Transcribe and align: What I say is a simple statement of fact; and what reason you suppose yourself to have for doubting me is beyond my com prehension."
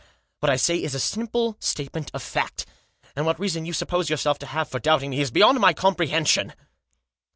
What 0.39 0.49
I 0.49 0.55
say 0.55 0.81
is 0.81 0.95
a 0.95 0.99
simple 0.99 1.57
statement 1.59 2.09
of 2.15 2.23
fact; 2.23 2.65
and 3.15 3.23
what 3.27 3.39
reason 3.39 3.67
you 3.67 3.73
suppose 3.73 4.09
yourself 4.09 4.39
to 4.39 4.47
have 4.47 4.67
for 4.67 4.79
doubting 4.79 5.11
me 5.11 5.19
is 5.21 5.29
beyond 5.29 5.59
my 5.59 5.73
com 5.73 5.93
prehension." 5.93 6.55